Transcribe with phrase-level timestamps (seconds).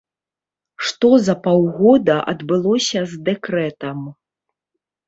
[0.85, 3.97] Што за паўгода адбылося з дэкрэтам?